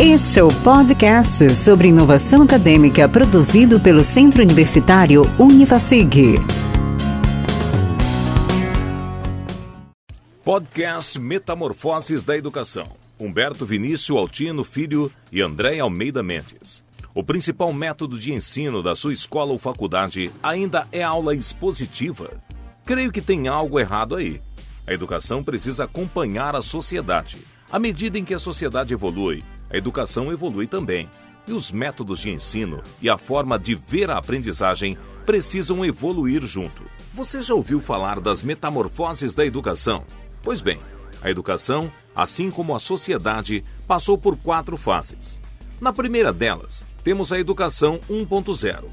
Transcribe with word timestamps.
Este 0.00 0.38
é 0.38 0.44
o 0.44 0.48
podcast 0.62 1.50
sobre 1.50 1.88
inovação 1.88 2.42
acadêmica 2.42 3.08
produzido 3.08 3.80
pelo 3.80 4.04
Centro 4.04 4.40
Universitário 4.40 5.22
Univasig. 5.36 6.36
Podcast 10.44 11.18
Metamorfoses 11.18 12.22
da 12.22 12.36
Educação. 12.36 12.86
Humberto 13.18 13.66
Vinícius 13.66 14.16
Altino 14.16 14.62
Filho 14.62 15.10
e 15.32 15.42
André 15.42 15.80
Almeida 15.80 16.22
Mendes. 16.22 16.84
O 17.12 17.24
principal 17.24 17.72
método 17.72 18.20
de 18.20 18.32
ensino 18.32 18.84
da 18.84 18.94
sua 18.94 19.12
escola 19.12 19.50
ou 19.50 19.58
faculdade 19.58 20.30
ainda 20.40 20.86
é 20.92 21.02
aula 21.02 21.34
expositiva? 21.34 22.40
Creio 22.86 23.10
que 23.10 23.20
tem 23.20 23.48
algo 23.48 23.80
errado 23.80 24.14
aí. 24.14 24.40
A 24.86 24.92
educação 24.92 25.42
precisa 25.42 25.84
acompanhar 25.84 26.54
a 26.54 26.62
sociedade. 26.62 27.38
À 27.68 27.80
medida 27.80 28.16
em 28.16 28.24
que 28.24 28.32
a 28.32 28.38
sociedade 28.38 28.94
evolui, 28.94 29.42
a 29.70 29.76
educação 29.76 30.32
evolui 30.32 30.66
também. 30.66 31.08
E 31.46 31.52
os 31.52 31.72
métodos 31.72 32.18
de 32.20 32.30
ensino 32.30 32.82
e 33.00 33.08
a 33.08 33.16
forma 33.16 33.58
de 33.58 33.74
ver 33.74 34.10
a 34.10 34.18
aprendizagem 34.18 34.98
precisam 35.24 35.84
evoluir 35.84 36.42
junto. 36.46 36.82
Você 37.14 37.42
já 37.42 37.54
ouviu 37.54 37.80
falar 37.80 38.20
das 38.20 38.42
metamorfoses 38.42 39.34
da 39.34 39.44
educação? 39.44 40.04
Pois 40.42 40.60
bem, 40.60 40.78
a 41.22 41.30
educação, 41.30 41.90
assim 42.14 42.50
como 42.50 42.74
a 42.74 42.78
sociedade, 42.78 43.64
passou 43.86 44.16
por 44.16 44.36
quatro 44.36 44.76
fases. 44.76 45.40
Na 45.80 45.92
primeira 45.92 46.32
delas, 46.32 46.84
temos 47.02 47.32
a 47.32 47.38
educação 47.38 48.00
1.0. 48.10 48.84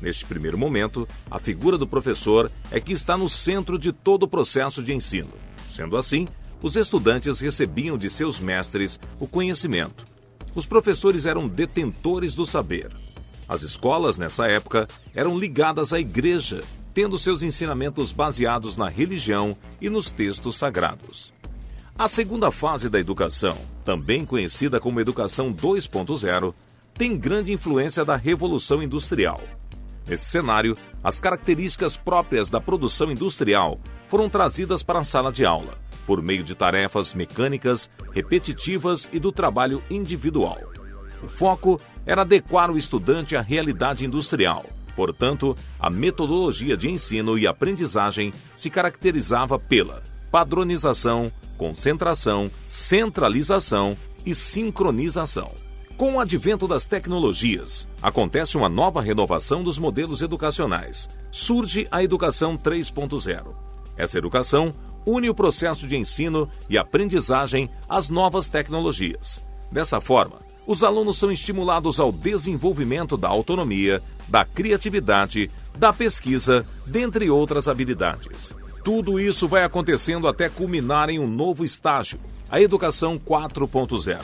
Neste 0.00 0.24
primeiro 0.24 0.58
momento, 0.58 1.08
a 1.30 1.38
figura 1.38 1.78
do 1.78 1.86
professor 1.86 2.50
é 2.70 2.78
que 2.78 2.92
está 2.92 3.16
no 3.16 3.28
centro 3.28 3.78
de 3.78 3.92
todo 3.92 4.24
o 4.24 4.28
processo 4.28 4.82
de 4.82 4.92
ensino. 4.92 5.32
Sendo 5.70 5.96
assim, 5.96 6.28
os 6.62 6.76
estudantes 6.76 7.40
recebiam 7.40 7.98
de 7.98 8.08
seus 8.08 8.38
mestres 8.38 8.98
o 9.18 9.26
conhecimento, 9.26 10.04
os 10.54 10.66
professores 10.66 11.26
eram 11.26 11.48
detentores 11.48 12.34
do 12.34 12.46
saber. 12.46 12.90
As 13.48 13.62
escolas, 13.62 14.16
nessa 14.16 14.46
época, 14.46 14.88
eram 15.14 15.38
ligadas 15.38 15.92
à 15.92 16.00
igreja, 16.00 16.62
tendo 16.94 17.18
seus 17.18 17.42
ensinamentos 17.42 18.12
baseados 18.12 18.76
na 18.76 18.88
religião 18.88 19.56
e 19.80 19.90
nos 19.90 20.10
textos 20.10 20.56
sagrados. 20.56 21.32
A 21.96 22.08
segunda 22.08 22.50
fase 22.50 22.88
da 22.88 22.98
educação, 22.98 23.56
também 23.84 24.24
conhecida 24.24 24.80
como 24.80 25.00
Educação 25.00 25.52
2.0, 25.52 26.54
tem 26.94 27.16
grande 27.16 27.52
influência 27.52 28.04
da 28.04 28.16
Revolução 28.16 28.82
Industrial. 28.82 29.40
Nesse 30.06 30.24
cenário, 30.24 30.76
as 31.02 31.20
características 31.20 31.96
próprias 31.96 32.50
da 32.50 32.60
produção 32.60 33.10
industrial 33.10 33.78
foram 34.08 34.28
trazidas 34.28 34.82
para 34.82 35.00
a 35.00 35.04
sala 35.04 35.32
de 35.32 35.44
aula 35.44 35.83
por 36.06 36.22
meio 36.22 36.44
de 36.44 36.54
tarefas 36.54 37.14
mecânicas, 37.14 37.90
repetitivas 38.12 39.08
e 39.12 39.18
do 39.18 39.32
trabalho 39.32 39.82
individual. 39.90 40.58
O 41.22 41.28
foco 41.28 41.80
era 42.06 42.22
adequar 42.22 42.70
o 42.70 42.76
estudante 42.76 43.36
à 43.36 43.40
realidade 43.40 44.04
industrial. 44.04 44.66
Portanto, 44.94 45.56
a 45.78 45.90
metodologia 45.90 46.76
de 46.76 46.88
ensino 46.88 47.38
e 47.38 47.46
aprendizagem 47.46 48.32
se 48.54 48.70
caracterizava 48.70 49.58
pela 49.58 50.02
padronização, 50.30 51.32
concentração, 51.56 52.50
centralização 52.68 53.96
e 54.24 54.34
sincronização. 54.34 55.50
Com 55.96 56.14
o 56.14 56.20
advento 56.20 56.66
das 56.66 56.86
tecnologias, 56.86 57.88
acontece 58.02 58.56
uma 58.56 58.68
nova 58.68 59.00
renovação 59.00 59.62
dos 59.62 59.78
modelos 59.78 60.22
educacionais. 60.22 61.08
Surge 61.30 61.86
a 61.90 62.02
Educação 62.02 62.58
3.0. 62.58 63.54
Essa 63.96 64.18
educação 64.18 64.72
une 65.06 65.28
o 65.28 65.34
processo 65.34 65.86
de 65.86 65.96
ensino 65.96 66.48
e 66.68 66.78
aprendizagem 66.78 67.68
às 67.88 68.08
novas 68.08 68.48
tecnologias. 68.48 69.44
Dessa 69.70 70.00
forma, 70.00 70.44
os 70.66 70.82
alunos 70.82 71.18
são 71.18 71.30
estimulados 71.30 72.00
ao 72.00 72.10
desenvolvimento 72.10 73.16
da 73.16 73.28
autonomia, 73.28 74.02
da 74.28 74.44
criatividade, 74.44 75.50
da 75.76 75.92
pesquisa, 75.92 76.64
dentre 76.86 77.28
outras 77.28 77.68
habilidades. 77.68 78.54
Tudo 78.82 79.20
isso 79.20 79.46
vai 79.46 79.64
acontecendo 79.64 80.28
até 80.28 80.48
culminar 80.48 81.10
em 81.10 81.18
um 81.18 81.26
novo 81.26 81.64
estágio, 81.64 82.18
a 82.50 82.60
Educação 82.60 83.18
4.0. 83.18 84.20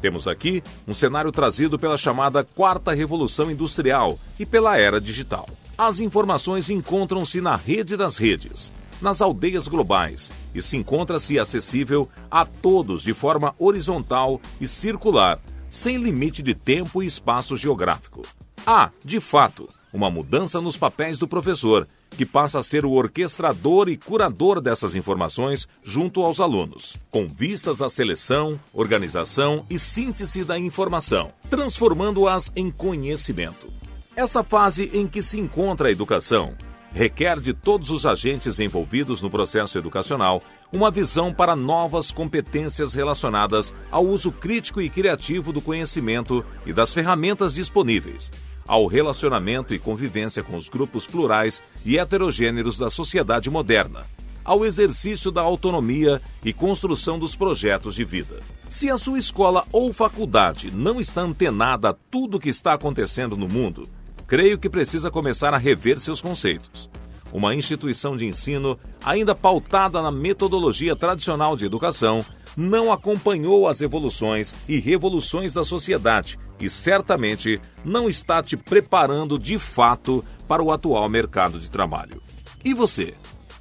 Temos 0.00 0.26
aqui 0.26 0.62
um 0.86 0.92
cenário 0.92 1.30
trazido 1.30 1.78
pela 1.78 1.96
chamada 1.96 2.42
Quarta 2.42 2.92
Revolução 2.92 3.50
Industrial 3.50 4.18
e 4.38 4.44
pela 4.44 4.76
Era 4.76 5.00
Digital. 5.00 5.48
As 5.78 6.00
informações 6.00 6.68
encontram-se 6.68 7.40
na 7.40 7.54
rede 7.54 7.96
das 7.96 8.18
redes 8.18 8.72
nas 9.02 9.20
aldeias 9.20 9.68
globais 9.68 10.30
e 10.54 10.62
se 10.62 10.76
encontra-se 10.76 11.38
acessível 11.38 12.08
a 12.30 12.44
todos 12.44 13.02
de 13.02 13.12
forma 13.12 13.54
horizontal 13.58 14.40
e 14.60 14.68
circular, 14.68 15.40
sem 15.68 15.96
limite 15.96 16.42
de 16.42 16.54
tempo 16.54 17.02
e 17.02 17.06
espaço 17.06 17.56
geográfico. 17.56 18.22
Há, 18.66 18.90
de 19.04 19.18
fato, 19.20 19.68
uma 19.92 20.10
mudança 20.10 20.60
nos 20.60 20.76
papéis 20.76 21.18
do 21.18 21.28
professor, 21.28 21.86
que 22.10 22.24
passa 22.24 22.58
a 22.58 22.62
ser 22.62 22.84
o 22.84 22.92
orquestrador 22.92 23.88
e 23.88 23.96
curador 23.96 24.60
dessas 24.60 24.94
informações 24.94 25.66
junto 25.82 26.22
aos 26.22 26.40
alunos, 26.40 26.96
com 27.10 27.26
vistas 27.26 27.82
à 27.82 27.88
seleção, 27.88 28.60
organização 28.72 29.64
e 29.68 29.78
síntese 29.78 30.44
da 30.44 30.58
informação, 30.58 31.32
transformando-as 31.48 32.52
em 32.54 32.70
conhecimento. 32.70 33.72
Essa 34.14 34.44
fase 34.44 34.90
em 34.92 35.06
que 35.06 35.22
se 35.22 35.40
encontra 35.40 35.88
a 35.88 35.92
educação 35.92 36.54
requer 36.92 37.40
de 37.40 37.52
todos 37.52 37.90
os 37.90 38.04
agentes 38.04 38.60
envolvidos 38.60 39.20
no 39.20 39.30
processo 39.30 39.78
educacional 39.78 40.42
uma 40.72 40.90
visão 40.90 41.32
para 41.32 41.56
novas 41.56 42.10
competências 42.10 42.94
relacionadas 42.94 43.74
ao 43.90 44.06
uso 44.06 44.32
crítico 44.32 44.80
e 44.80 44.88
criativo 44.88 45.52
do 45.52 45.60
conhecimento 45.60 46.44
e 46.64 46.72
das 46.72 46.94
ferramentas 46.94 47.54
disponíveis, 47.54 48.30
ao 48.66 48.86
relacionamento 48.86 49.74
e 49.74 49.78
convivência 49.78 50.42
com 50.42 50.56
os 50.56 50.68
grupos 50.68 51.06
plurais 51.06 51.62
e 51.84 51.98
heterogêneos 51.98 52.78
da 52.78 52.88
sociedade 52.88 53.50
moderna, 53.50 54.06
ao 54.44 54.64
exercício 54.64 55.30
da 55.30 55.42
autonomia 55.42 56.20
e 56.44 56.52
construção 56.52 57.18
dos 57.18 57.36
projetos 57.36 57.94
de 57.94 58.04
vida. 58.04 58.40
Se 58.68 58.90
a 58.90 58.96
sua 58.96 59.18
escola 59.18 59.66
ou 59.70 59.92
faculdade 59.92 60.74
não 60.74 61.00
está 61.00 61.20
antenada 61.20 61.90
a 61.90 61.96
tudo 62.10 62.38
o 62.38 62.40
que 62.40 62.48
está 62.48 62.72
acontecendo 62.72 63.36
no 63.36 63.46
mundo, 63.46 63.86
creio 64.32 64.58
que 64.58 64.70
precisa 64.70 65.10
começar 65.10 65.52
a 65.52 65.58
rever 65.58 66.00
seus 66.00 66.18
conceitos. 66.18 66.88
Uma 67.34 67.54
instituição 67.54 68.16
de 68.16 68.24
ensino, 68.24 68.78
ainda 69.04 69.34
pautada 69.34 70.00
na 70.00 70.10
metodologia 70.10 70.96
tradicional 70.96 71.54
de 71.54 71.66
educação, 71.66 72.24
não 72.56 72.90
acompanhou 72.90 73.68
as 73.68 73.82
evoluções 73.82 74.54
e 74.66 74.80
revoluções 74.80 75.52
da 75.52 75.62
sociedade 75.62 76.38
e 76.58 76.66
certamente 76.66 77.60
não 77.84 78.08
está 78.08 78.42
te 78.42 78.56
preparando 78.56 79.38
de 79.38 79.58
fato 79.58 80.24
para 80.48 80.62
o 80.62 80.72
atual 80.72 81.10
mercado 81.10 81.60
de 81.60 81.70
trabalho. 81.70 82.22
E 82.64 82.72
você? 82.72 83.12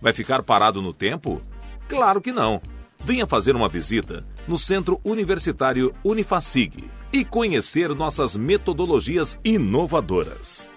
Vai 0.02 0.14
ficar 0.14 0.42
parado 0.42 0.82
no 0.82 0.94
tempo? 0.94 1.42
Claro 1.90 2.22
que 2.22 2.32
não. 2.32 2.62
Venha 3.04 3.26
fazer 3.26 3.56
uma 3.56 3.68
visita 3.68 4.24
no 4.48 4.58
Centro 4.58 5.02
Universitário 5.04 5.94
Unifacig 6.04 6.90
e 7.12 7.26
conhecer 7.26 7.90
nossas 7.96 8.38
metodologias 8.38 9.38
inovadoras. 9.44 10.71